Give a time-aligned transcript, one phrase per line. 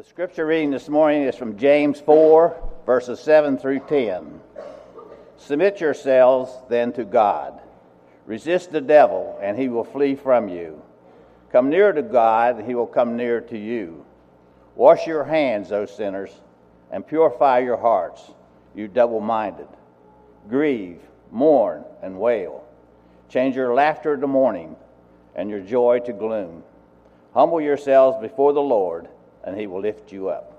[0.00, 4.40] The scripture reading this morning is from James 4, verses 7 through 10.
[5.36, 7.60] Submit yourselves then to God.
[8.24, 10.80] Resist the devil, and he will flee from you.
[11.52, 14.06] Come near to God, and he will come near to you.
[14.74, 16.30] Wash your hands, O sinners,
[16.90, 18.22] and purify your hearts,
[18.74, 19.68] you double minded.
[20.48, 22.64] Grieve, mourn, and wail.
[23.28, 24.76] Change your laughter to mourning,
[25.34, 26.62] and your joy to gloom.
[27.34, 29.06] Humble yourselves before the Lord
[29.44, 30.56] and he will lift you up.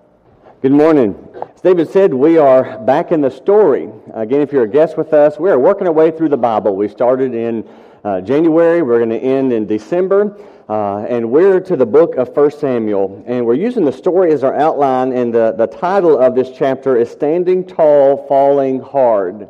[0.62, 1.16] Good morning.
[1.56, 3.90] As David said, we are back in the story.
[4.14, 6.76] Again, if you're a guest with us, we are working our way through the Bible.
[6.76, 7.68] We started in
[8.04, 10.38] uh, January, we're going to end in December,
[10.70, 13.24] uh, and we're to the book of 1 Samuel.
[13.26, 16.96] And we're using the story as our outline, and the, the title of this chapter
[16.96, 19.50] is Standing Tall, Falling Hard.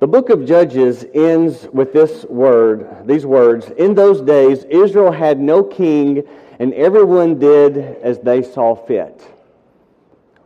[0.00, 5.38] The book of Judges ends with this word, these words In those days, Israel had
[5.38, 6.26] no king
[6.58, 9.22] and everyone did as they saw fit.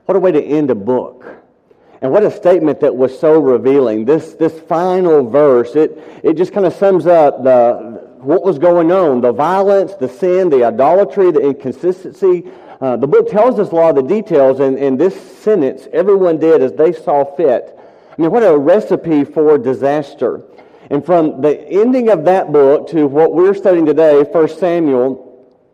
[0.07, 1.25] What a way to end a book.
[2.03, 4.05] And what a statement that was so revealing.
[4.05, 8.91] This, this final verse, it, it just kind of sums up the, what was going
[8.91, 12.51] on the violence, the sin, the idolatry, the inconsistency.
[12.81, 16.39] Uh, the book tells us a lot of the details, and in this sentence, everyone
[16.39, 17.79] did as they saw fit.
[18.17, 20.43] I mean, what a recipe for disaster.
[20.91, 25.25] And from the ending of that book to what we're studying today, 1 Samuel,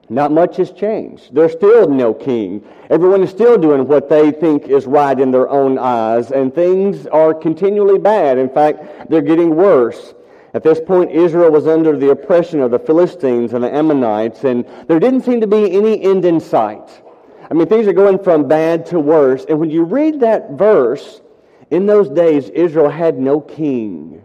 [0.09, 1.35] not much has changed.
[1.35, 2.65] There's still no king.
[2.89, 7.07] Everyone is still doing what they think is right in their own eyes, and things
[7.09, 8.39] are continually bad.
[8.39, 10.15] In fact, they're getting worse.
[10.55, 14.65] At this point, Israel was under the oppression of the Philistines and the Ammonites, and
[14.89, 17.03] there didn't seem to be any end in sight.
[17.51, 19.45] I mean, things are going from bad to worse.
[19.49, 21.21] And when you read that verse,
[21.71, 24.23] in those days, Israel had no king.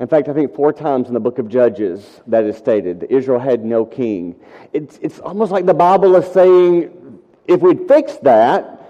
[0.00, 3.40] In fact, I think four times in the book of Judges that is stated Israel
[3.40, 4.36] had no king.
[4.72, 8.88] It's, it's almost like the Bible is saying if we'd fix that,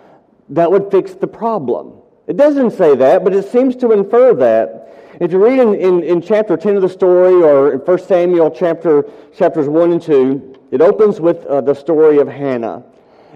[0.51, 1.95] that would fix the problem.
[2.27, 4.85] It doesn't say that, but it seems to infer that.
[5.21, 8.51] If you read in, in, in chapter 10 of the story or in 1 Samuel
[8.51, 9.05] chapter,
[9.35, 12.85] chapters 1 and 2, it opens with uh, the story of Hannah.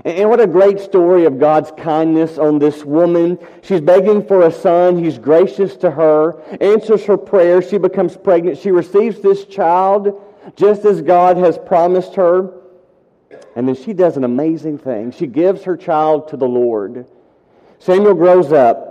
[0.05, 3.39] And what a great story of God's kindness on this woman.
[3.63, 5.03] She's begging for a son.
[5.03, 7.61] He's gracious to her, answers her prayer.
[7.61, 8.59] She becomes pregnant.
[8.59, 10.21] She receives this child
[10.57, 12.53] just as God has promised her.
[13.55, 15.13] And then she does an amazing thing.
[15.13, 17.07] She gives her child to the Lord.
[17.79, 18.89] Samuel grows up.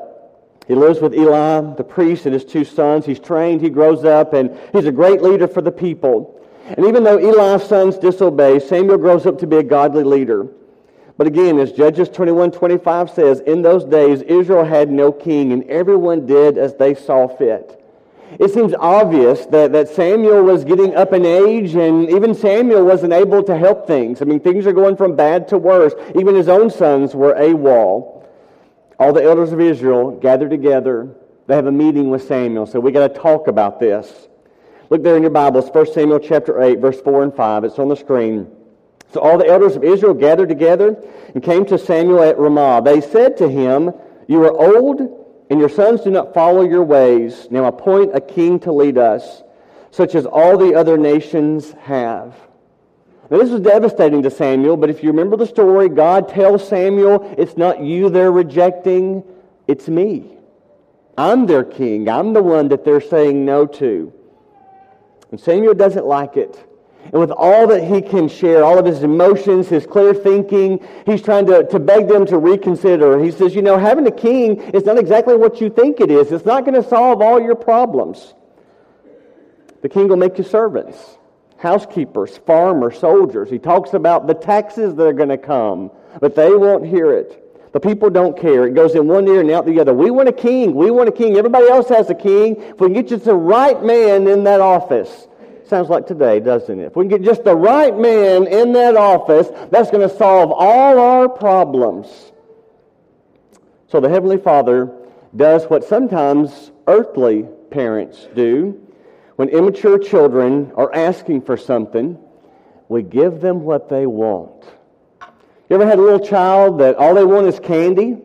[0.68, 3.06] He lives with Eli, the priest, and his two sons.
[3.06, 6.40] He's trained, he grows up, and he's a great leader for the people.
[6.66, 10.48] And even though Eli's sons disobey, Samuel grows up to be a godly leader.
[11.22, 15.64] But again, as Judges 21 25 says, in those days Israel had no king, and
[15.70, 17.80] everyone did as they saw fit.
[18.40, 23.14] It seems obvious that, that Samuel was getting up in age, and even Samuel wasn't
[23.14, 24.24] able to help things.
[24.24, 25.94] I mean, things are going from bad to worse.
[26.16, 28.26] Even his own sons were AWOL.
[28.98, 31.08] All the elders of Israel gather together.
[31.46, 32.66] They have a meeting with Samuel.
[32.66, 34.28] So we got to talk about this.
[34.90, 37.64] Look there in your Bibles, 1 Samuel chapter 8, verse 4 and 5.
[37.66, 38.52] It's on the screen.
[39.12, 41.02] So all the elders of Israel gathered together
[41.34, 42.82] and came to Samuel at Ramah.
[42.84, 43.92] They said to him,
[44.28, 45.02] You are old,
[45.50, 47.48] and your sons do not follow your ways.
[47.52, 49.44] Now appoint a king to lead us,
[49.92, 52.36] such as all the other nations have.
[53.30, 57.34] Now, this was devastating to Samuel, but if you remember the story, God tells Samuel,
[57.38, 59.24] It's not you they're rejecting,
[59.68, 60.38] it's me.
[61.18, 62.10] I'm their king.
[62.10, 64.12] I'm the one that they're saying no to.
[65.32, 66.58] And Samuel doesn't like it.
[67.06, 71.22] And with all that he can share, all of his emotions, his clear thinking, he's
[71.22, 73.22] trying to, to beg them to reconsider.
[73.22, 76.32] He says, you know, having a king is not exactly what you think it is.
[76.32, 78.34] It's not going to solve all your problems.
[79.82, 80.98] The king will make you servants,
[81.58, 83.50] housekeepers, farmers, soldiers.
[83.50, 87.38] He talks about the taxes that are going to come, but they won't hear it.
[87.74, 88.68] The people don't care.
[88.68, 89.94] It goes in one ear and out the other.
[89.94, 90.76] We want a king.
[90.76, 91.38] We want a king.
[91.38, 92.58] Everybody else has a king.
[92.58, 95.28] If we can get just the right man in that office,
[95.72, 96.88] Sounds like today, doesn't it?
[96.88, 100.52] If we can get just the right man in that office, that's going to solve
[100.52, 102.10] all our problems.
[103.88, 104.94] So the Heavenly Father
[105.34, 108.86] does what sometimes earthly parents do.
[109.38, 112.20] When immature children are asking for something,
[112.90, 114.66] we give them what they want.
[115.70, 118.18] You ever had a little child that all they want is candy?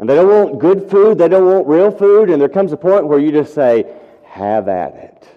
[0.00, 2.76] And they don't want good food, they don't want real food, and there comes a
[2.76, 3.86] point where you just say,
[4.24, 5.31] have at it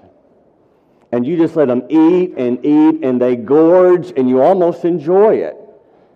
[1.16, 5.36] and you just let them eat and eat and they gorge and you almost enjoy
[5.36, 5.56] it.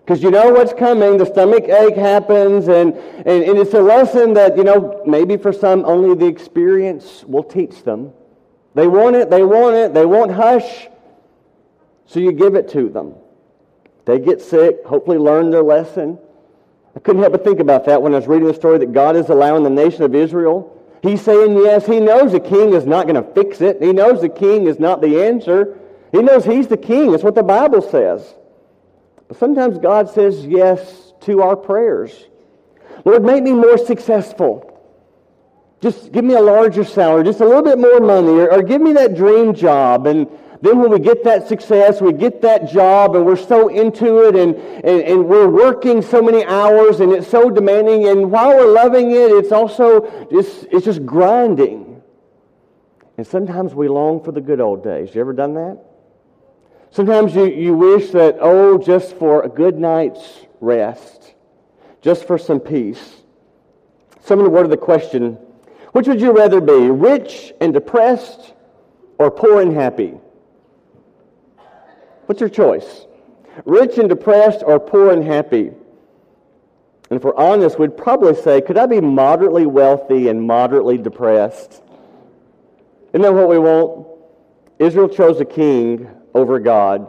[0.03, 4.33] Because you know what's coming, the stomach ache happens, and, and, and it's a lesson
[4.33, 8.11] that, you know, maybe for some only the experience will teach them.
[8.75, 10.89] They want it, they want it, they won't hush,
[12.05, 13.15] so you give it to them.
[14.03, 16.19] They get sick, hopefully learn their lesson.
[16.93, 19.15] I couldn't help but think about that when I was reading the story that God
[19.15, 20.75] is allowing the nation of Israel.
[21.01, 21.85] He's saying yes.
[21.85, 23.81] He knows the king is not going to fix it.
[23.81, 25.77] He knows the king is not the answer.
[26.11, 27.11] He knows he's the king.
[27.11, 28.33] That's what the Bible says.
[29.27, 32.11] But sometimes God says yes to our prayers.
[33.05, 34.65] Lord, make me more successful.
[35.81, 38.81] Just give me a larger salary, just a little bit more money, or, or give
[38.81, 40.07] me that dream job.
[40.07, 40.27] And
[40.61, 44.35] then when we get that success, we get that job, and we're so into it,
[44.35, 48.07] and, and, and we're working so many hours, and it's so demanding.
[48.07, 52.01] And while we're loving it, it's also just, it's just grinding.
[53.17, 55.15] And sometimes we long for the good old days.
[55.15, 55.79] You ever done that?
[56.91, 61.35] Sometimes you, you wish that, oh, just for a good night's rest,
[62.01, 63.21] just for some peace.
[64.21, 65.37] Some of the word of the question
[65.91, 68.53] which would you rather be, rich and depressed
[69.17, 70.13] or poor and happy?
[72.29, 73.07] What's your choice?
[73.65, 75.69] Rich and depressed or poor and happy?
[75.69, 81.81] And if we're honest, we'd probably say, could I be moderately wealthy and moderately depressed?
[83.13, 84.09] Isn't that what we want?
[84.77, 87.07] Israel chose a king over God.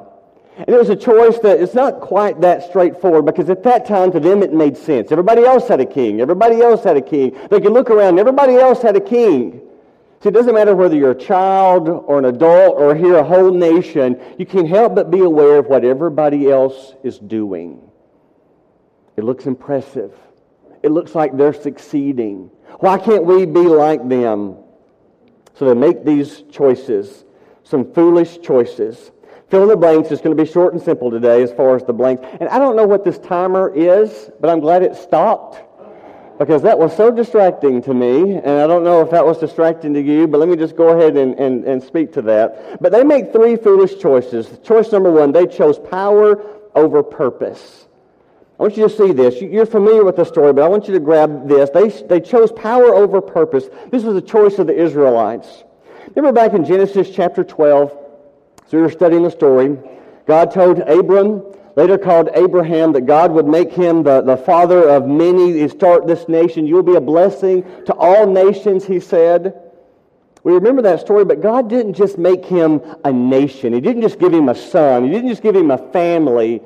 [0.56, 4.12] And it was a choice that it's not quite that straightforward because at that time
[4.12, 5.12] to them it made sense.
[5.12, 6.22] Everybody else had a king.
[6.22, 7.36] Everybody else had a king.
[7.50, 8.18] They could look around.
[8.18, 9.60] Everybody else had a king.
[10.22, 13.52] See, it doesn't matter whether you're a child or an adult or here a whole
[13.52, 14.20] nation.
[14.38, 17.80] You can't help but be aware of what everybody else is doing.
[19.16, 20.12] It looks impressive.
[20.82, 22.50] It looks like they're succeeding.
[22.80, 24.58] Why can't we be like them?
[25.54, 27.24] So they make these choices,
[27.64, 29.10] some foolish choices.
[29.48, 30.10] Fill in the blanks.
[30.10, 32.22] It's going to be short and simple today as far as the blanks.
[32.40, 35.62] And I don't know what this timer is, but I'm glad it stopped
[36.40, 38.32] because that was so distracting to me.
[38.36, 40.88] And I don't know if that was distracting to you, but let me just go
[40.88, 42.80] ahead and, and, and speak to that.
[42.80, 44.48] But they make three foolish choices.
[44.64, 46.42] Choice number one, they chose power
[46.74, 47.86] over purpose.
[48.58, 49.38] I want you to see this.
[49.42, 51.68] You're familiar with the story, but I want you to grab this.
[51.70, 53.68] They, they chose power over purpose.
[53.90, 55.64] This was a choice of the Israelites.
[56.16, 59.76] Remember back in Genesis chapter 12, so we were studying the story.
[60.26, 61.42] God told Abram,
[61.80, 65.66] later called Abraham, that God would make him the, the father of many.
[65.68, 66.66] Start this nation.
[66.66, 69.58] You'll be a blessing to all nations, he said.
[70.42, 73.72] We remember that story, but God didn't just make him a nation.
[73.72, 75.04] He didn't just give him a son.
[75.04, 76.60] He didn't just give him a family.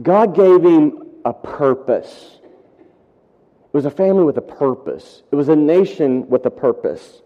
[0.00, 2.38] God gave him a purpose.
[3.64, 5.24] It was a family with a purpose.
[5.32, 7.22] It was a nation with a purpose.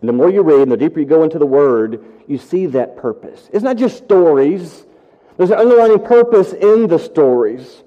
[0.00, 2.66] And the more you read and the deeper you go into the Word, you see
[2.66, 3.48] that purpose.
[3.52, 4.84] It's not just stories,
[5.36, 7.82] there's an underlying purpose in the stories.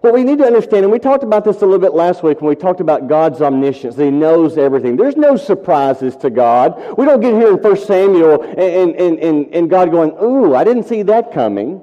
[0.00, 2.40] What we need to understand, and we talked about this a little bit last week
[2.40, 3.96] when we talked about God's omniscience.
[3.96, 4.96] He knows everything.
[4.96, 6.96] There's no surprises to God.
[6.96, 10.64] We don't get here in 1 Samuel and, and, and, and God going, Ooh, I
[10.64, 11.82] didn't see that coming.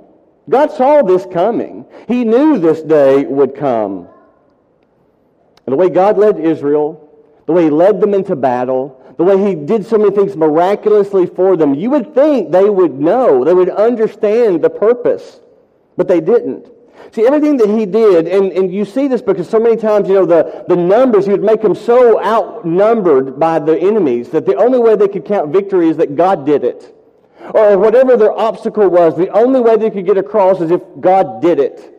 [0.50, 1.86] God saw this coming.
[2.08, 4.08] He knew this day would come.
[5.66, 7.08] And the way God led Israel,
[7.46, 11.26] the way He led them into battle, the way he did so many things miraculously
[11.26, 15.40] for them, you would think they would know, they would understand the purpose,
[15.96, 16.72] but they didn't.
[17.12, 20.16] See, everything that he did, and, and you see this because so many times, you
[20.16, 24.56] know, the, the numbers, he would make them so outnumbered by the enemies that the
[24.56, 26.94] only way they could count victory is that God did it.
[27.54, 31.42] Or whatever their obstacle was, the only way they could get across is if God
[31.42, 31.94] did it.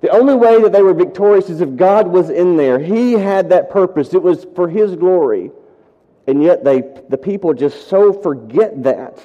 [0.00, 2.78] The only way that they were victorious is if God was in there.
[2.78, 4.14] He had that purpose.
[4.14, 5.50] It was for his glory.
[6.26, 9.20] And yet they, the people just so forget that.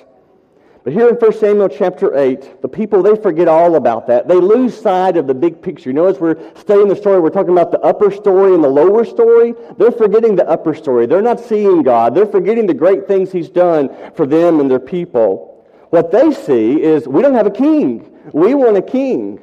[0.83, 4.27] But here in 1 Samuel chapter 8, the people, they forget all about that.
[4.27, 5.89] They lose sight of the big picture.
[5.89, 8.69] You know, as we're studying the story, we're talking about the upper story and the
[8.69, 9.53] lower story.
[9.77, 11.05] They're forgetting the upper story.
[11.05, 12.15] They're not seeing God.
[12.15, 15.67] They're forgetting the great things He's done for them and their people.
[15.91, 18.11] What they see is, we don't have a king.
[18.33, 19.39] We want a king.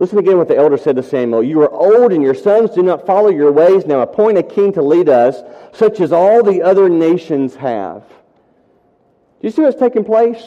[0.00, 1.42] Listen again what the elder said to Samuel.
[1.42, 3.84] You are old and your sons do not follow your ways.
[3.84, 5.42] Now appoint a king to lead us,
[5.74, 8.02] such as all the other nations have.
[8.08, 10.42] Do you see what's taking place?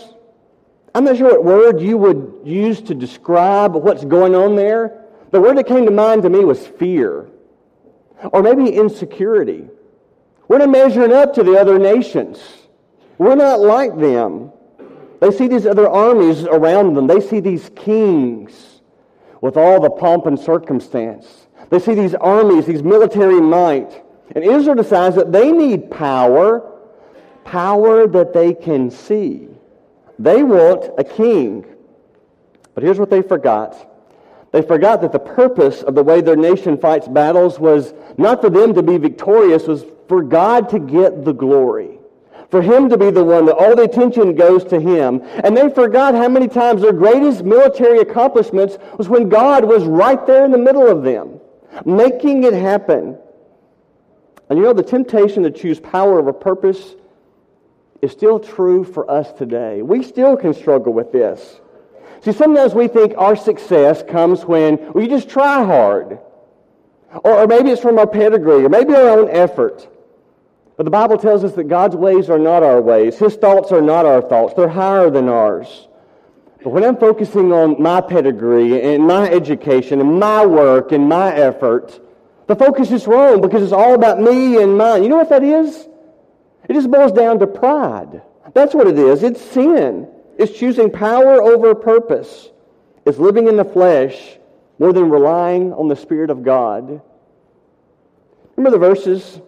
[0.95, 5.05] I'm not sure what word you would use to describe what's going on there.
[5.29, 7.29] The word that came to mind to me was fear.
[8.23, 9.67] Or maybe insecurity.
[10.47, 12.41] We're not measuring up to the other nations.
[13.19, 14.51] We're not like them.
[15.21, 17.05] They see these other armies around them.
[17.05, 18.72] They see these kings
[19.43, 21.47] with all the pomp and circumstance.
[21.69, 24.01] They see these armies, these military might.
[24.33, 26.71] And Israel decides that they need power,
[27.43, 29.49] power that they can see.
[30.17, 31.65] They want a king.
[32.73, 33.75] But here's what they forgot.
[34.53, 38.49] They forgot that the purpose of the way their nation fights battles was not for
[38.49, 41.99] them to be victorious, was for God to get the glory
[42.53, 45.23] for him to be the one that all the attention goes to him.
[45.43, 50.23] And they forgot how many times their greatest military accomplishments was when God was right
[50.27, 51.39] there in the middle of them,
[51.83, 53.17] making it happen.
[54.51, 56.93] And you know, the temptation to choose power over purpose
[58.03, 59.81] is still true for us today.
[59.81, 61.59] We still can struggle with this.
[62.21, 66.19] See, sometimes we think our success comes when we just try hard.
[67.23, 69.89] Or, or maybe it's from our pedigree, or maybe our own effort.
[70.75, 73.17] But the Bible tells us that God's ways are not our ways.
[73.17, 74.53] His thoughts are not our thoughts.
[74.55, 75.87] They're higher than ours.
[76.63, 81.33] But when I'm focusing on my pedigree and my education and my work and my
[81.33, 81.99] effort,
[82.47, 85.03] the focus is wrong because it's all about me and mine.
[85.03, 85.87] You know what that is?
[86.67, 88.21] It just boils down to pride.
[88.53, 89.23] That's what it is.
[89.23, 90.07] It's sin.
[90.37, 92.49] It's choosing power over purpose.
[93.05, 94.37] It's living in the flesh
[94.79, 97.01] more than relying on the Spirit of God.
[98.55, 99.41] Remember the verses?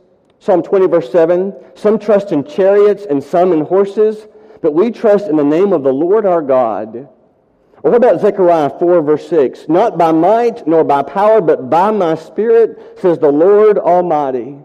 [0.46, 4.28] Psalm 20, verse 7 Some trust in chariots and some in horses,
[4.62, 7.10] but we trust in the name of the Lord our God.
[7.82, 9.68] Or what about Zechariah 4, verse 6?
[9.70, 14.60] Not by might nor by power, but by my Spirit, says the Lord Almighty.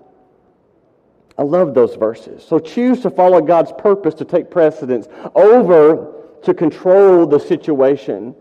[1.38, 2.44] I love those verses.
[2.44, 8.34] So choose to follow God's purpose to take precedence over to control the situation.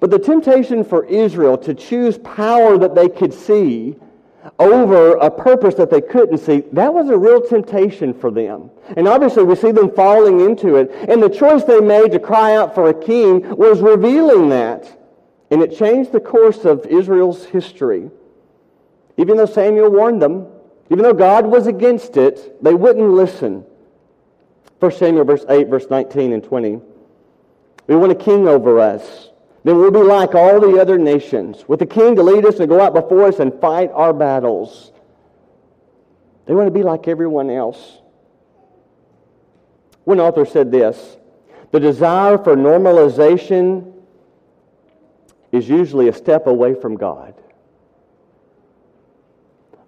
[0.00, 3.96] But the temptation for Israel to choose power that they could see
[4.58, 8.70] over a purpose that they couldn't see, that was a real temptation for them.
[8.96, 10.90] And obviously, we see them falling into it.
[11.08, 15.00] And the choice they made to cry out for a king was revealing that.
[15.50, 18.10] And it changed the course of Israel's history.
[19.16, 20.46] Even though Samuel warned them,
[20.90, 23.64] even though God was against it, they wouldn't listen.
[24.80, 26.80] 1 Samuel verse 8, verse 19 and 20.
[27.86, 29.30] We want a king over us
[29.64, 32.68] then we'll be like all the other nations, with a king to lead us and
[32.68, 34.92] go out before us and fight our battles.
[36.46, 37.98] They want to be like everyone else.
[40.04, 41.16] One author said this
[41.72, 43.94] The desire for normalization
[45.50, 47.34] is usually a step away from God.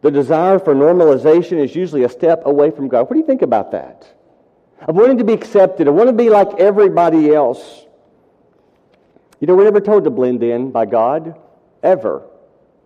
[0.00, 3.02] The desire for normalization is usually a step away from God.
[3.02, 4.06] What do you think about that?
[4.82, 7.85] Of wanting to be accepted, of wanting to be like everybody else.
[9.40, 11.38] You know, we're never told to blend in by God,
[11.82, 12.22] ever.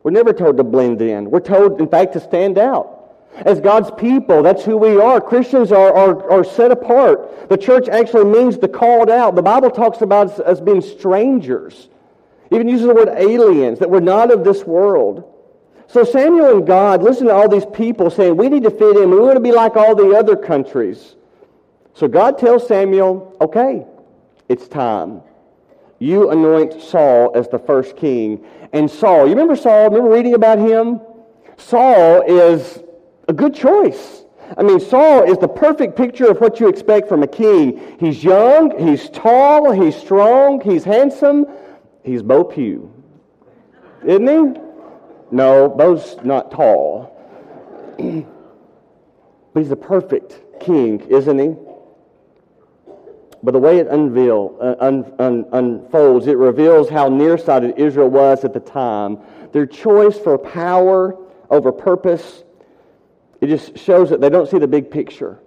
[0.02, 1.30] We're never told to blend in.
[1.30, 2.96] We're told, in fact, to stand out.
[3.36, 5.20] As God's people, that's who we are.
[5.20, 7.48] Christians are, are, are set apart.
[7.48, 9.36] The church actually means the called out.
[9.36, 11.88] The Bible talks about us as being strangers.
[12.50, 15.32] Even uses the word aliens, that we're not of this world.
[15.86, 19.10] So Samuel and God listen to all these people saying, we need to fit in.
[19.10, 21.14] We want to be like all the other countries.
[21.94, 23.86] So God tells Samuel, okay,
[24.48, 25.22] it's time
[26.00, 28.44] you anoint Saul as the first king.
[28.72, 29.84] And Saul, you remember Saul?
[29.90, 31.00] Remember reading about him?
[31.58, 32.82] Saul is
[33.28, 34.24] a good choice.
[34.56, 37.96] I mean, Saul is the perfect picture of what you expect from a king.
[38.00, 41.46] He's young, he's tall, he's strong, he's handsome.
[42.02, 42.90] He's Bo Pew.
[44.04, 44.60] Isn't he?
[45.30, 47.14] No, Bo's not tall.
[47.98, 51.54] but he's a perfect king, isn't he?
[53.42, 58.44] But the way it unveil, uh, un, un, unfolds, it reveals how nearsighted Israel was
[58.44, 59.18] at the time.
[59.52, 61.16] Their choice for power
[61.48, 62.44] over purpose,
[63.40, 65.40] it just shows that they don't see the big picture.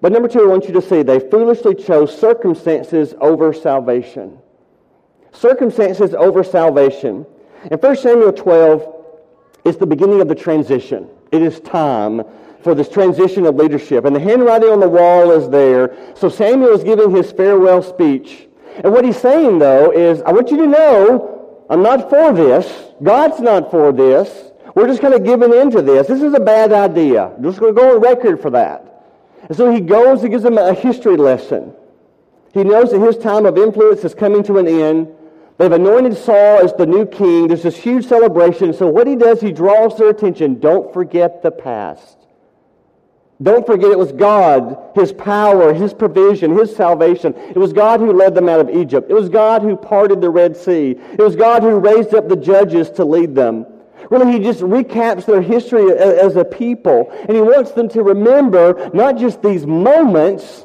[0.00, 4.38] But number two, I want you to see they foolishly chose circumstances over salvation.
[5.32, 7.26] Circumstances over salvation.
[7.70, 9.04] In 1 Samuel 12,
[9.64, 11.08] it's the beginning of the transition.
[11.30, 12.22] It is time
[12.64, 14.06] for this transition of leadership.
[14.06, 15.94] And the handwriting on the wall is there.
[16.16, 18.48] So Samuel is giving his farewell speech.
[18.82, 22.92] And what he's saying, though, is I want you to know I'm not for this.
[23.02, 24.50] God's not for this.
[24.74, 26.08] We're just kind of giving in to this.
[26.08, 27.26] This is a bad idea.
[27.26, 29.12] I'm just going to go on record for that.
[29.48, 31.74] And so he goes and gives them a history lesson.
[32.52, 35.08] He knows that his time of influence is coming to an end.
[35.58, 37.48] They've anointed Saul as the new king.
[37.48, 38.72] There's this huge celebration.
[38.72, 40.58] So what he does, he draws their attention.
[40.58, 42.23] Don't forget the past.
[43.44, 47.34] Don't forget it was God, His power, His provision, His salvation.
[47.34, 49.10] It was God who led them out of Egypt.
[49.10, 50.98] It was God who parted the Red Sea.
[51.12, 53.66] It was God who raised up the judges to lead them.
[54.10, 57.10] Really, He just recaps their history as a people.
[57.10, 60.64] And He wants them to remember not just these moments,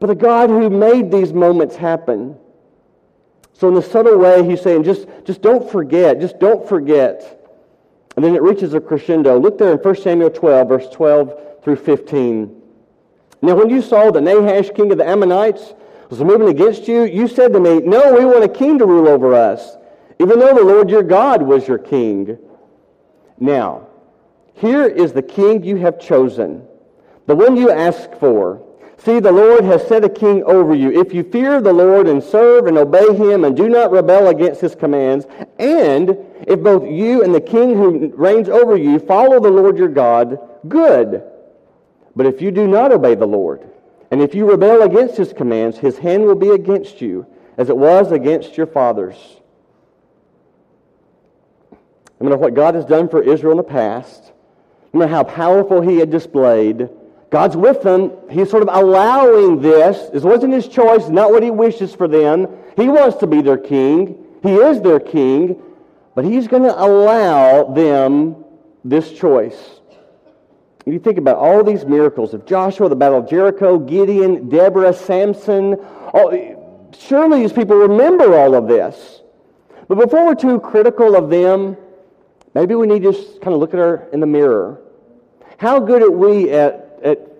[0.00, 2.36] but the God who made these moments happen.
[3.52, 6.20] So in a subtle way, He's saying, just, just don't forget.
[6.20, 7.40] Just don't forget.
[8.16, 9.38] And then it reaches a crescendo.
[9.38, 12.62] Look there in 1 Samuel 12, verse 12 through 15.
[13.42, 15.74] Now, when you saw the Nahash, king of the Ammonites,
[16.10, 19.08] was moving against you, you said to me, No, we want a king to rule
[19.08, 19.76] over us,
[20.20, 22.38] even though the Lord your God was your king.
[23.38, 23.88] Now,
[24.54, 26.66] here is the king you have chosen,
[27.26, 28.62] the one you asked for.
[28.96, 30.90] See, the Lord has set a king over you.
[30.90, 34.60] If you fear the Lord and serve and obey him and do not rebel against
[34.60, 35.26] his commands,
[35.58, 36.16] and
[36.46, 40.38] if both you and the king who reigns over you follow the Lord your God,
[40.68, 41.22] good.
[42.16, 43.68] But if you do not obey the Lord,
[44.10, 47.76] and if you rebel against his commands, his hand will be against you, as it
[47.76, 49.16] was against your fathers.
[52.20, 54.32] No matter what God has done for Israel in the past,
[54.92, 56.88] no matter how powerful he had displayed,
[57.30, 58.12] God's with them.
[58.30, 60.10] He's sort of allowing this.
[60.10, 62.46] This wasn't his choice, not what he wishes for them.
[62.76, 64.24] He wants to be their king.
[64.40, 65.60] He is their king.
[66.14, 68.44] But he's going to allow them
[68.84, 69.58] this choice.
[70.86, 75.74] You think about all these miracles of Joshua, the Battle of Jericho, Gideon, Deborah, Samson.
[76.12, 79.22] All, surely these people remember all of this.
[79.88, 81.76] But before we're too critical of them,
[82.54, 84.80] maybe we need to just kind of look at her in the mirror.
[85.58, 87.34] How good are we at at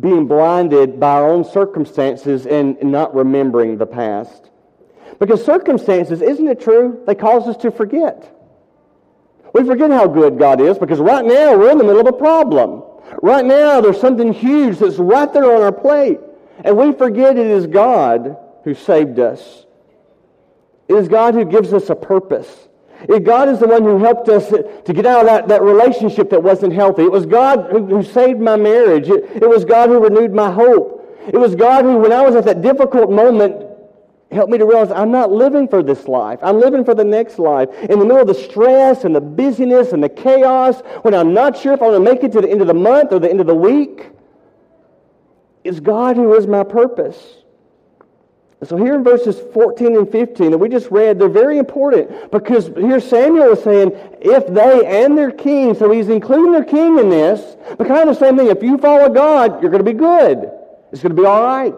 [0.00, 4.50] being blinded by our own circumstances and not remembering the past.
[5.20, 7.02] Because circumstances, isn't it true?
[7.06, 8.33] They cause us to forget.
[9.54, 12.12] We forget how good God is because right now we're in the middle of a
[12.12, 12.82] problem.
[13.22, 16.18] Right now there's something huge that's right there on our plate.
[16.64, 19.64] And we forget it is God who saved us.
[20.88, 22.68] It is God who gives us a purpose.
[23.22, 26.42] God is the one who helped us to get out of that, that relationship that
[26.42, 27.02] wasn't healthy.
[27.02, 29.08] It was God who, who saved my marriage.
[29.08, 31.02] It, it was God who renewed my hope.
[31.26, 33.73] It was God who, when I was at that difficult moment,
[34.34, 36.38] helped me to realize I'm not living for this life.
[36.42, 37.68] I'm living for the next life.
[37.88, 41.56] In the middle of the stress and the busyness and the chaos, when I'm not
[41.56, 43.30] sure if I'm going to make it to the end of the month or the
[43.30, 44.10] end of the week,
[45.62, 47.38] it's God who is my purpose.
[48.62, 52.68] So here in verses 14 and 15 that we just read, they're very important because
[52.68, 57.10] here Samuel is saying, if they and their king, so he's including their king in
[57.10, 59.96] this, but kind of the same thing, if you follow God, you're going to be
[59.96, 60.50] good.
[60.92, 61.74] It's going to be all right.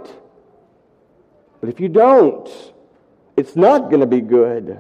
[1.67, 2.49] But if you don't,
[3.37, 4.79] it's not going to be good.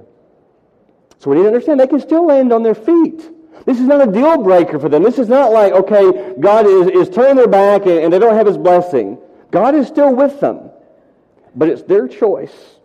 [1.18, 3.28] So we need to understand they can still land on their feet.
[3.64, 5.02] This is not a deal breaker for them.
[5.02, 8.36] This is not like, okay, God is, is turning their back and, and they don't
[8.36, 9.18] have his blessing.
[9.50, 10.70] God is still with them
[11.56, 12.76] but it's their choice.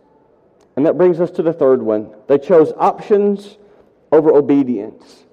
[0.74, 2.12] And that brings us to the third one.
[2.26, 3.58] They chose options
[4.10, 5.24] over obedience.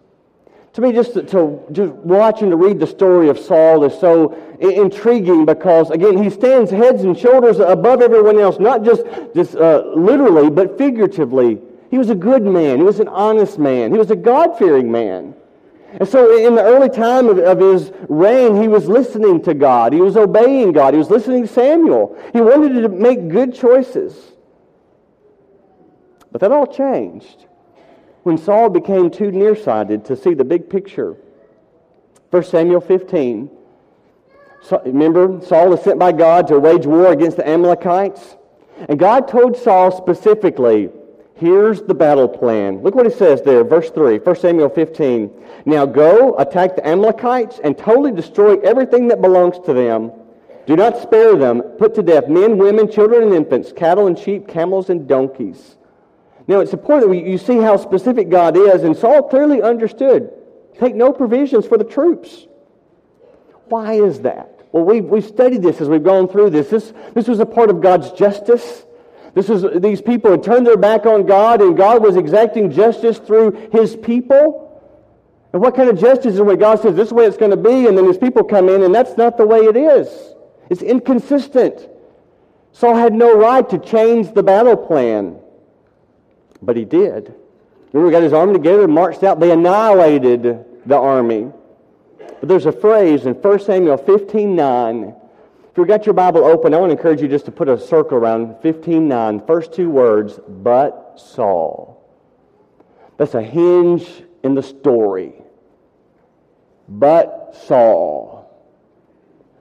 [0.73, 3.99] To me, just to, to just watch and to read the story of Saul is
[3.99, 9.03] so intriguing because, again, he stands heads and shoulders above everyone else, not just,
[9.36, 11.60] just uh, literally, but figuratively.
[11.89, 12.77] He was a good man.
[12.77, 13.91] He was an honest man.
[13.91, 15.34] He was a God fearing man.
[15.93, 19.91] And so, in the early time of, of, his reign, he was listening to God.
[19.91, 20.93] He was obeying God.
[20.93, 22.15] He was listening to Samuel.
[22.32, 24.34] He wanted to make good choices.
[26.32, 27.47] But that all changed
[28.23, 31.17] when Saul became too nearsighted to see the big picture.
[32.32, 33.49] 1 Samuel 15.
[34.62, 38.36] So, remember, Saul was sent by God to wage war against the Amalekites.
[38.88, 40.89] And God told Saul specifically,
[41.39, 42.84] Here's the battle plan.
[42.84, 45.32] Look what he says there, verse 3, 1 Samuel 15.
[45.65, 50.12] Now go, attack the Amalekites, and totally destroy everything that belongs to them.
[50.67, 51.62] Do not spare them.
[51.62, 55.77] Put to death men, women, children, and infants, cattle and sheep, camels and donkeys.
[56.49, 60.31] Now it's important that we, you see how specific God is, and Saul clearly understood.
[60.79, 62.47] Take no provisions for the troops.
[63.67, 64.65] Why is that?
[64.71, 66.69] Well, we've, we've studied this as we've gone through this.
[66.69, 68.83] This, this was a part of God's justice.
[69.35, 73.19] This is, these people had turned their back on God, and God was exacting justice
[73.19, 74.65] through his people.
[75.53, 77.51] And what kind of justice is when God says this is the way it's going
[77.51, 80.07] to be, and then his people come in, and that's not the way it is?
[80.71, 81.88] It's inconsistent.
[82.71, 85.39] Saul had no right to change the battle plan,
[86.61, 87.33] but he did.
[87.91, 89.39] Remember, he got his army together and marched out.
[89.39, 91.51] They annihilated the army.
[92.17, 95.15] But there's a phrase in 1 Samuel 15 9
[95.71, 97.79] If you've got your Bible open, I want to encourage you just to put a
[97.79, 101.95] circle around 15.9, first two words, but Saul.
[103.17, 104.07] That's a hinge
[104.43, 105.33] in the story.
[106.87, 108.38] But Saul.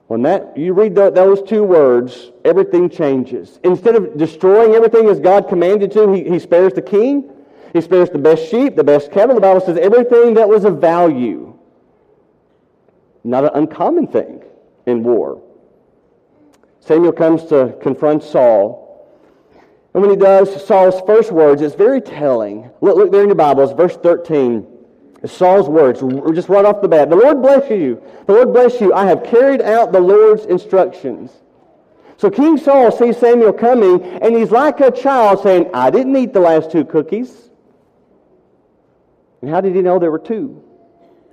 [0.08, 3.60] When that you read those two words, everything changes.
[3.62, 7.30] Instead of destroying everything as God commanded to, he, he spares the king.
[7.74, 9.34] He spares the best sheep, the best cattle.
[9.34, 11.54] The Bible says everything that was of value.
[13.22, 14.42] Not an uncommon thing
[14.86, 15.42] in war.
[16.80, 18.88] Samuel comes to confront Saul.
[19.92, 22.70] And when he does, Saul's first words is very telling.
[22.80, 24.66] Look, look there in your Bibles, verse 13.
[25.26, 26.00] Saul's words,
[26.34, 27.10] just right off the bat.
[27.10, 28.00] The Lord bless you.
[28.26, 28.94] The Lord bless you.
[28.94, 31.32] I have carried out the Lord's instructions.
[32.18, 36.32] So King Saul sees Samuel coming, and he's like a child saying, I didn't eat
[36.32, 37.50] the last two cookies.
[39.40, 40.62] And how did he know there were two?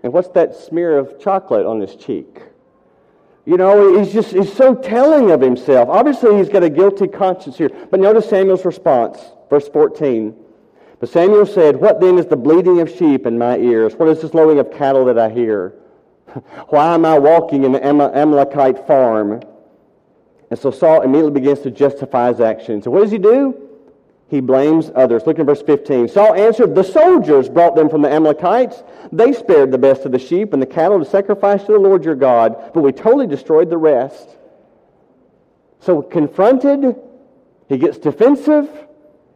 [0.04, 2.39] And what's that smear of chocolate on his cheek?
[3.45, 5.89] You know, he's just he's so telling of himself.
[5.89, 7.69] Obviously, he's got a guilty conscience here.
[7.69, 9.19] But notice Samuel's response,
[9.50, 10.36] verse 14.
[11.06, 13.94] But Samuel said, What then is the bleating of sheep in my ears?
[13.94, 15.76] What is this lowing of cattle that I hear?
[16.70, 19.44] Why am I walking in the Amalekite farm?
[20.50, 22.86] And so Saul immediately begins to justify his actions.
[22.86, 23.70] So what does he do?
[24.30, 25.28] He blames others.
[25.28, 26.08] Look at verse 15.
[26.08, 28.82] Saul answered, The soldiers brought them from the Amalekites.
[29.12, 32.04] They spared the best of the sheep and the cattle to sacrifice to the Lord
[32.04, 34.28] your God, but we totally destroyed the rest.
[35.82, 36.96] So confronted,
[37.70, 38.68] he gets defensive,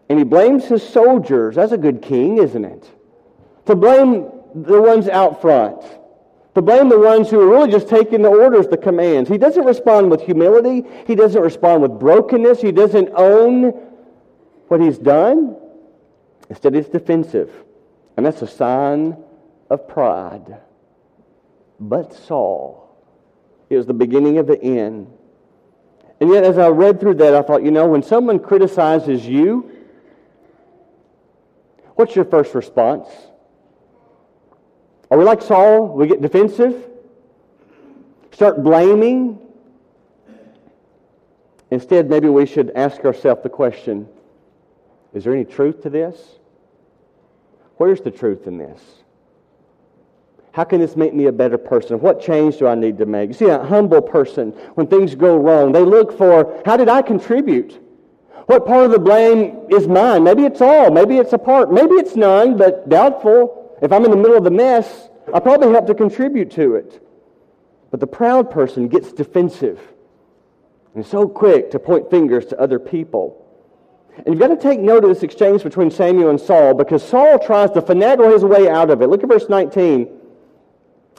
[0.10, 1.56] and he blames his soldiers.
[1.56, 2.89] That's a good king, isn't it?
[3.67, 5.82] To blame the ones out front.
[6.56, 9.30] To blame the ones who are really just taking the orders, the commands.
[9.30, 10.84] He doesn't respond with humility.
[11.06, 12.60] He doesn't respond with brokenness.
[12.60, 13.72] He doesn't own
[14.67, 15.56] what he's done.
[16.50, 17.52] Instead, he's defensive.
[18.17, 19.15] And that's a sign
[19.69, 20.58] of pride.
[21.80, 22.89] But Saul,
[23.69, 25.08] was the beginning of the end.
[26.19, 29.78] And yet, as I read through that, I thought, you know, when someone criticizes you,
[31.99, 33.09] what's your first response?
[35.12, 35.89] Are we like Saul?
[35.89, 36.88] We get defensive?
[38.31, 39.38] Start blaming?
[41.71, 44.07] Instead, maybe we should ask ourselves the question
[45.13, 46.17] is there any truth to this?
[47.75, 48.81] Where's the truth in this?
[50.53, 51.99] How can this make me a better person?
[51.99, 53.27] What change do I need to make?
[53.27, 57.01] You see, a humble person, when things go wrong, they look for how did I
[57.01, 57.77] contribute?
[58.49, 60.23] What part of the blame is mine?
[60.23, 60.89] Maybe it's all.
[60.89, 61.71] Maybe it's a part.
[61.71, 63.77] Maybe it's none, but doubtful.
[63.79, 66.99] If I'm in the middle of the mess, I probably helped to contribute to it.
[67.91, 69.79] But the proud person gets defensive
[70.95, 73.45] and so quick to point fingers to other people.
[74.17, 77.38] And you've got to take note of this exchange between Samuel and Saul because Saul
[77.38, 79.09] tries to finagle his way out of it.
[79.09, 80.09] Look at verse 19.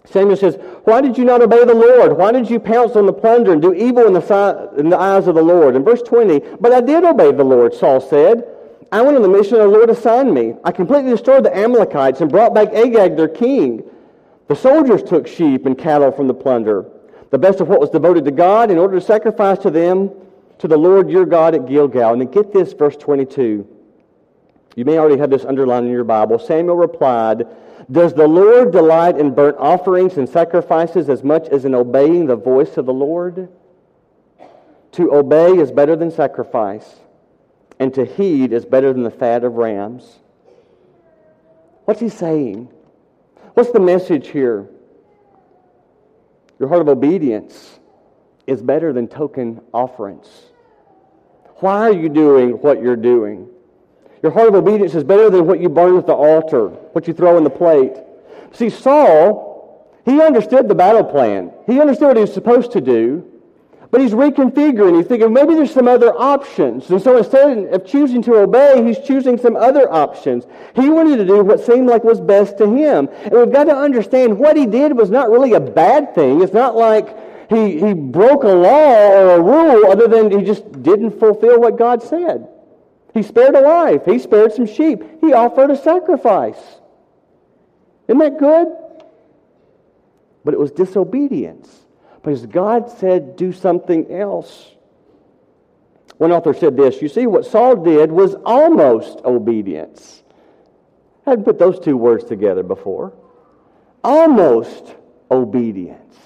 [0.07, 2.17] Samuel says, Why did you not obey the Lord?
[2.17, 5.27] Why did you pounce on the plunder and do evil in the, in the eyes
[5.29, 5.77] of the Lord?
[5.77, 8.45] In verse 20, But I did obey the Lord, Saul said.
[8.93, 10.55] I went on the mission the Lord assigned me.
[10.65, 13.85] I completely destroyed the Amalekites and brought back Agag, their king.
[14.49, 16.87] The soldiers took sheep and cattle from the plunder,
[17.31, 20.11] the best of what was devoted to God, in order to sacrifice to them
[20.59, 22.15] to the Lord your God at Gilgal.
[22.15, 23.65] And then get this, verse 22.
[24.77, 26.39] You may already have this underlined in your Bible.
[26.39, 27.47] Samuel replied,
[27.91, 32.37] Does the Lord delight in burnt offerings and sacrifices as much as in obeying the
[32.37, 33.49] voice of the Lord?
[34.93, 36.97] To obey is better than sacrifice,
[37.79, 40.19] and to heed is better than the fat of rams.
[41.85, 42.69] What's he saying?
[43.55, 44.69] What's the message here?
[46.59, 47.79] Your heart of obedience
[48.47, 50.29] is better than token offerings.
[51.57, 53.49] Why are you doing what you're doing?
[54.23, 57.15] Your heart of obedience is better than what you burn at the altar, what you
[57.15, 57.97] throw in the plate.
[58.53, 61.53] See, Saul, he understood the battle plan.
[61.67, 63.25] He understood what he was supposed to do,
[63.91, 64.97] but he's reconfiguring.
[64.97, 66.91] He's thinking maybe there's some other options.
[66.91, 70.45] And so instead of choosing to obey, he's choosing some other options.
[70.75, 73.09] He wanted to do what seemed like was best to him.
[73.25, 76.43] And we've got to understand what he did was not really a bad thing.
[76.43, 77.17] It's not like
[77.49, 81.79] he, he broke a law or a rule other than he just didn't fulfill what
[81.79, 82.49] God said.
[83.15, 84.05] He spared a life.
[84.05, 85.03] He spared some sheep.
[85.21, 86.61] He offered a sacrifice.
[88.09, 88.69] Isn't that good?
[90.45, 91.69] But it was disobedience
[92.23, 94.73] because God said do something else.
[96.19, 100.23] One author said this You see, what Saul did was almost obedience.
[101.27, 103.13] I hadn't put those two words together before.
[104.03, 104.95] Almost
[105.31, 106.17] obedience.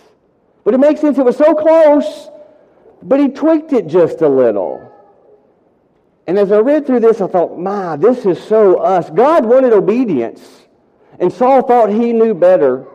[0.64, 1.18] But it makes sense.
[1.18, 2.28] It was so close,
[3.02, 4.93] but he tweaked it just a little.
[6.26, 9.10] And as I read through this, I thought, my, this is so us.
[9.10, 10.40] God wanted obedience.
[11.18, 12.86] And Saul thought he knew better.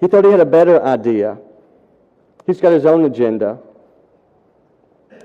[0.00, 1.38] He thought he had a better idea.
[2.46, 3.60] He's got his own agenda.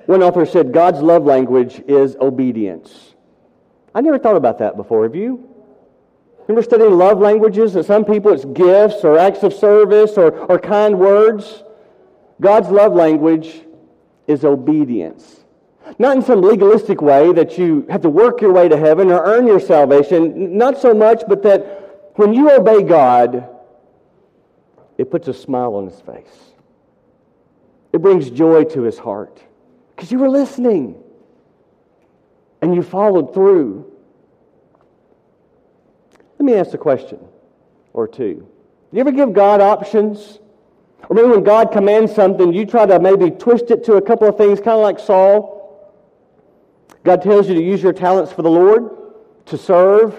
[0.06, 3.14] One author said God's love language is obedience.
[3.94, 5.04] I never thought about that before.
[5.04, 5.46] Have you?
[6.48, 7.76] Remember studying love languages?
[7.76, 11.64] And some people it's gifts or acts of service or, or kind words.
[12.42, 13.62] God's love language
[14.26, 15.39] is obedience.
[15.98, 19.24] Not in some legalistic way that you have to work your way to heaven or
[19.24, 20.58] earn your salvation.
[20.58, 23.48] Not so much, but that when you obey God,
[24.98, 26.54] it puts a smile on his face.
[27.92, 29.42] It brings joy to his heart
[29.96, 31.02] because you were listening
[32.62, 33.92] and you followed through.
[36.38, 37.20] Let me ask a question
[37.94, 38.48] or two.
[38.92, 40.40] Do you ever give God options?
[41.10, 44.28] Or maybe when God commands something, you try to maybe twist it to a couple
[44.28, 45.59] of things, kind of like Saul.
[47.04, 48.90] God tells you to use your talents for the Lord,
[49.46, 50.16] to serve,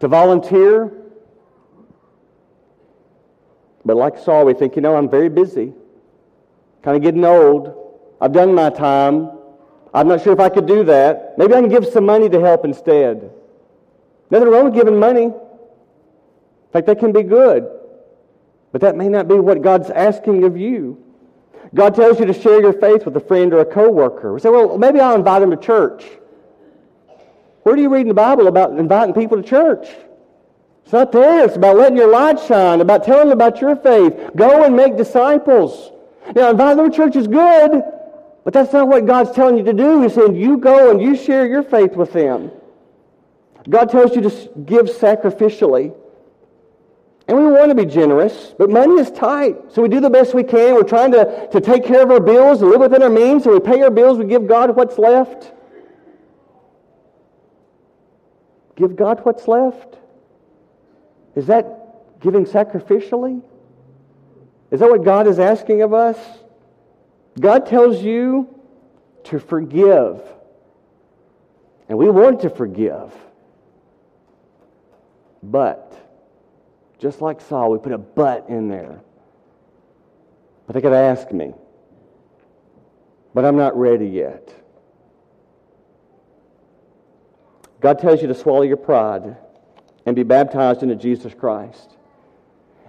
[0.00, 0.92] to volunteer.
[3.84, 5.72] But like Saul, we think, you know, I'm very busy.
[6.82, 7.78] kind of getting old.
[8.20, 9.30] I've done my time.
[9.94, 11.36] I'm not sure if I could do that.
[11.36, 13.30] Maybe I can give some money to help instead.
[14.30, 15.24] Nothing wrong with giving money.
[15.24, 15.32] In
[16.72, 17.68] fact, that can be good.
[18.70, 21.01] But that may not be what God's asking of you.
[21.74, 24.32] God tells you to share your faith with a friend or a coworker.
[24.34, 26.04] We say, well, maybe I'll invite them to church.
[27.62, 29.88] Where do you read in the Bible about inviting people to church?
[30.84, 31.44] It's not there.
[31.44, 34.30] It's about letting your light shine, about telling them about your faith.
[34.36, 35.90] Go and make disciples.
[36.34, 37.82] Now, inviting them to church is good,
[38.44, 40.02] but that's not what God's telling you to do.
[40.02, 42.50] He's saying you go and you share your faith with them.
[43.68, 45.94] God tells you to give sacrificially.
[47.28, 49.72] And we want to be generous, but money is tight.
[49.72, 50.74] So we do the best we can.
[50.74, 53.44] We're trying to, to take care of our bills and live within our means.
[53.44, 55.52] So we pay our bills, we give God what's left.
[58.74, 59.98] Give God what's left?
[61.36, 63.42] Is that giving sacrificially?
[64.70, 66.18] Is that what God is asking of us?
[67.38, 68.48] God tells you
[69.24, 70.20] to forgive.
[71.88, 73.12] And we want to forgive.
[75.42, 75.91] But,
[77.02, 79.00] just like Saul, we put a but in there.
[80.66, 81.52] But they could ask me.
[83.34, 84.54] But I'm not ready yet.
[87.80, 89.36] God tells you to swallow your pride
[90.06, 91.96] and be baptized into Jesus Christ.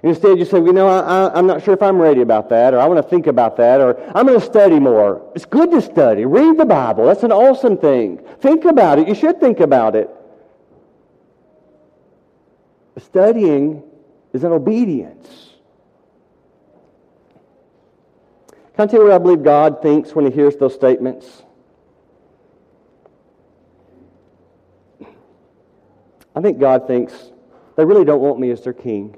[0.04, 2.76] And instead, you say, you know, I, am not sure if I'm ready about that,
[2.76, 5.32] or I want to think about that, or I'm going to study more.
[5.34, 6.26] It's good to study.
[6.26, 7.08] Read the Bible.
[7.08, 8.19] That's an awesome thing.
[8.41, 9.08] Think about it.
[9.08, 10.10] You should think about it.
[12.99, 13.82] Studying
[14.34, 15.52] is an obedience.
[18.76, 21.43] Can I tell you what I believe God thinks when He hears those statements?
[26.36, 27.13] I think God thinks
[27.76, 29.15] they really don't want me as their king.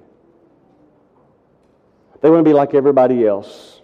[2.22, 3.82] They want to be like everybody else.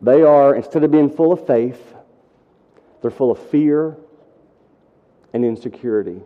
[0.00, 1.94] They are, instead of being full of faith,
[3.02, 3.96] they're full of fear
[5.34, 6.22] and insecurity.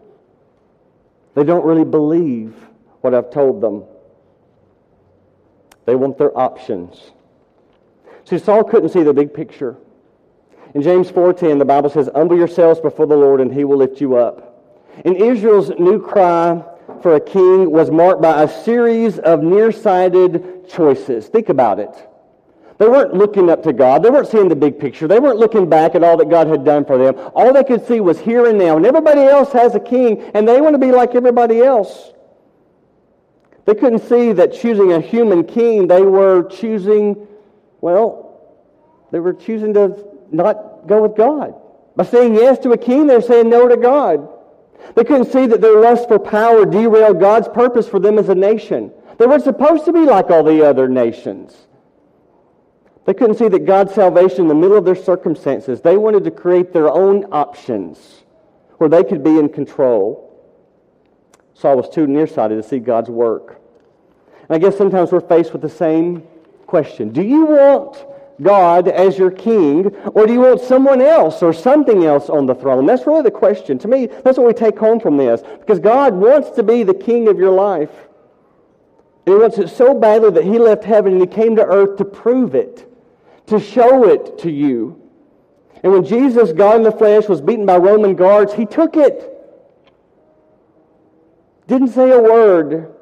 [1.35, 2.55] They don't really believe
[3.01, 3.85] what I've told them.
[5.85, 7.13] They want their options.
[8.25, 9.77] See, Saul couldn't see the big picture.
[10.73, 14.01] In James 4:10, the Bible says, "Humble yourselves before the Lord, and He will lift
[14.01, 14.63] you up."
[15.05, 16.65] And Israel's new cry
[17.01, 21.29] for a king was marked by a series of nearsighted choices.
[21.29, 21.95] Think about it.
[22.79, 24.03] They weren't looking up to God.
[24.03, 25.07] They weren't seeing the big picture.
[25.07, 27.15] They weren't looking back at all that God had done for them.
[27.35, 28.77] All they could see was here and now.
[28.77, 32.13] And everybody else has a king, and they want to be like everybody else.
[33.65, 37.27] They couldn't see that choosing a human king, they were choosing,
[37.81, 38.41] well,
[39.11, 41.55] they were choosing to not go with God.
[41.97, 44.29] By saying yes to a king, they're saying no to God.
[44.97, 48.35] They couldn't see that their lust for power derailed God's purpose for them as a
[48.35, 48.93] nation.
[49.19, 51.57] They weren't supposed to be like all the other nations.
[53.07, 55.81] They couldn't see that God's salvation in the middle of their circumstances.
[55.81, 58.25] They wanted to create their own options
[58.79, 60.31] where they could be in control.
[61.55, 63.61] Saul was too nearsighted to see God's work.
[64.49, 66.23] And I guess sometimes we're faced with the same
[66.67, 68.05] question Do you want
[68.43, 72.55] God as your king, or do you want someone else or something else on the
[72.55, 72.87] throne?
[72.87, 73.79] That's really the question.
[73.79, 75.43] To me, that's what we take home from this.
[75.43, 77.93] Because God wants to be the king of your life.
[79.27, 81.97] And he wants it so badly that he left heaven and he came to earth
[81.99, 82.91] to prove it,
[83.47, 85.01] to show it to you.
[85.83, 89.31] And when Jesus, God in the flesh, was beaten by Roman guards, he took it.
[91.67, 92.95] Didn't say a word.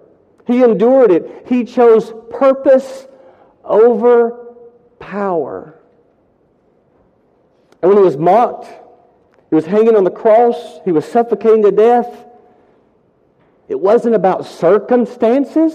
[0.47, 1.47] He endured it.
[1.47, 3.07] He chose purpose
[3.65, 4.55] over
[4.99, 5.79] power.
[7.81, 8.69] And when he was mocked,
[9.51, 12.25] he was hanging on the cross, he was suffocating to death.
[13.69, 15.75] It wasn't about circumstances,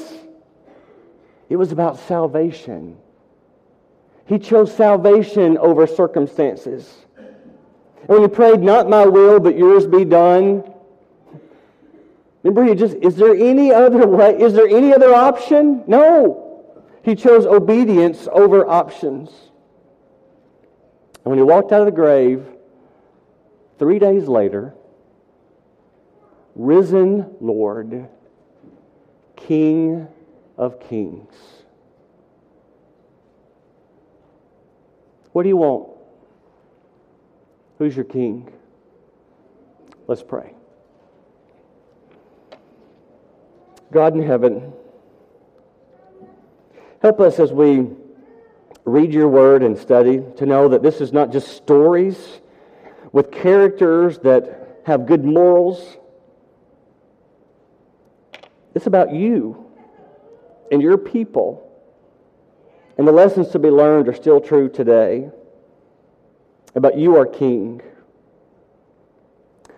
[1.50, 2.98] it was about salvation.
[4.28, 7.06] He chose salvation over circumstances.
[7.18, 10.63] And when he prayed, Not my will, but yours be done,
[12.44, 14.40] remember, he just, is there any other way?
[14.40, 15.84] Is there any other option?
[15.88, 16.44] No.
[17.04, 19.30] He chose obedience over options.
[21.24, 22.46] And when he walked out of the grave,
[23.80, 24.74] three days later,
[26.54, 28.10] risen Lord,
[29.38, 30.08] King
[30.58, 31.57] of Kings.
[35.38, 35.89] What do you want?
[37.78, 38.52] Who's your king?
[40.08, 40.56] Let's pray.
[43.91, 44.73] God in heaven,
[47.04, 47.86] Help us as we
[48.84, 52.41] read your word and study to know that this is not just stories
[53.12, 55.97] with characters that have good morals.
[58.73, 59.67] It's about you
[60.71, 61.67] and your people
[62.98, 65.30] And the lessons to be learned are still true today.
[66.76, 67.82] About you are king.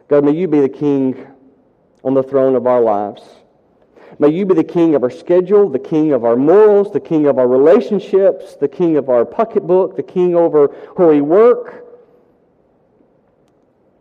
[0.07, 1.27] God, may you be the king
[2.03, 3.21] on the throne of our lives.
[4.17, 7.27] May you be the king of our schedule, the king of our morals, the king
[7.27, 11.85] of our relationships, the king of our pocketbook, the king over where we work.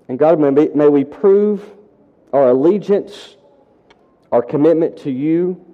[0.09, 1.63] And God, may, may we prove
[2.33, 3.37] our allegiance,
[4.33, 5.65] our commitment to you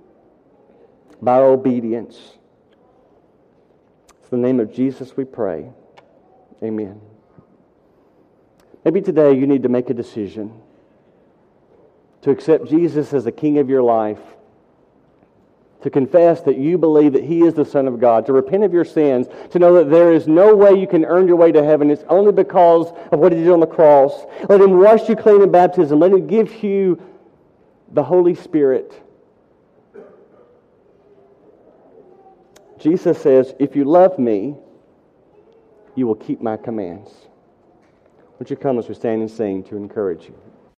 [1.23, 2.19] by obedience.
[4.35, 5.71] The name of Jesus we pray.
[6.61, 7.01] Amen.
[8.85, 10.61] Maybe today you need to make a decision
[12.23, 14.19] to accept Jesus as the King of your life,
[15.83, 18.73] to confess that you believe that He is the Son of God, to repent of
[18.73, 21.63] your sins, to know that there is no way you can earn your way to
[21.63, 21.89] heaven.
[21.89, 24.27] It's only because of what He did on the cross.
[24.49, 26.01] Let Him wash you clean in baptism.
[26.01, 27.01] Let Him give you
[27.93, 29.01] the Holy Spirit.
[32.85, 34.55] Jesus says, If you love me,
[35.95, 37.11] you will keep my commands.
[38.39, 40.39] Would you come as we stand and sing to encourage you?